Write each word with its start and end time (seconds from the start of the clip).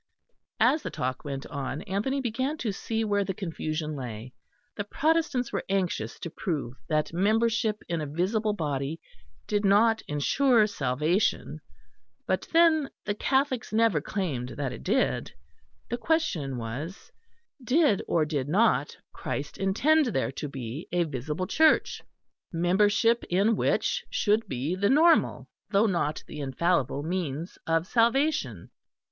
As 0.59 0.81
the 0.81 0.89
talk 0.89 1.23
went 1.23 1.45
on, 1.45 1.83
Anthony 1.83 2.21
began 2.21 2.57
to 2.57 2.71
see 2.71 3.03
where 3.03 3.23
the 3.23 3.35
confusion 3.35 3.95
lay. 3.95 4.33
The 4.75 4.83
Protestants 4.83 5.53
were 5.53 5.63
anxious 5.69 6.17
to 6.21 6.29
prove 6.31 6.73
that 6.89 7.13
membership 7.13 7.83
in 7.87 8.01
a 8.01 8.07
visible 8.07 8.53
body 8.53 8.99
did 9.45 9.63
not 9.63 10.01
ensure 10.07 10.65
salvation 10.65 11.61
but 12.25 12.47
then 12.51 12.89
the 13.05 13.13
Catholics 13.13 13.71
never 13.71 14.01
claimed 14.01 14.49
that 14.57 14.73
it 14.73 14.81
did; 14.81 15.31
the 15.91 15.97
question 15.99 16.57
was: 16.57 17.11
Did 17.63 18.01
or 18.07 18.25
did 18.25 18.49
not 18.49 18.97
Christ 19.13 19.59
intend 19.59 20.07
there 20.07 20.31
to 20.31 20.49
be 20.49 20.87
a 20.91 21.03
visible 21.03 21.45
Church, 21.45 22.01
membership 22.51 23.23
in 23.25 23.55
which 23.55 24.03
should 24.09 24.47
be 24.47 24.73
the 24.73 24.89
normal 24.89 25.47
though 25.69 25.85
not 25.85 26.23
the 26.25 26.39
infallible 26.39 27.03
means 27.03 27.59
of 27.67 27.85
salvation? 27.85 28.71